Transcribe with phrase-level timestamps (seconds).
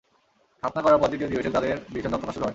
[0.63, 2.49] খাতনা করার পর তৃতীয় দিবসে তাদের ভীষণ যন্ত্রণা শুরু হয়।